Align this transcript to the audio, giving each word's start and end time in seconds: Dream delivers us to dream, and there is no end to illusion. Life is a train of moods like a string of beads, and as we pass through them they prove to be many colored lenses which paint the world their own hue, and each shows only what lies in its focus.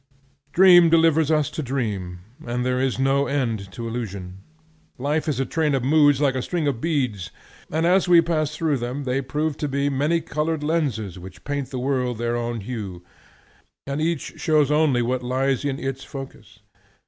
Dream 0.51 0.89
delivers 0.89 1.29
us 1.29 1.51
to 1.51 1.61
dream, 1.61 2.21
and 2.43 2.65
there 2.65 2.81
is 2.81 2.97
no 2.97 3.27
end 3.27 3.71
to 3.73 3.87
illusion. 3.87 4.39
Life 4.97 5.27
is 5.27 5.39
a 5.39 5.45
train 5.45 5.75
of 5.75 5.83
moods 5.83 6.19
like 6.19 6.33
a 6.33 6.41
string 6.41 6.67
of 6.67 6.81
beads, 6.81 7.29
and 7.71 7.85
as 7.85 8.07
we 8.07 8.19
pass 8.19 8.55
through 8.55 8.77
them 8.77 9.03
they 9.03 9.21
prove 9.21 9.57
to 9.57 9.67
be 9.67 9.89
many 9.91 10.19
colored 10.19 10.63
lenses 10.63 11.19
which 11.19 11.43
paint 11.43 11.69
the 11.69 11.77
world 11.77 12.17
their 12.17 12.35
own 12.35 12.61
hue, 12.61 13.03
and 13.85 14.01
each 14.01 14.39
shows 14.39 14.71
only 14.71 15.03
what 15.03 15.21
lies 15.21 15.63
in 15.63 15.77
its 15.77 16.03
focus. 16.03 16.61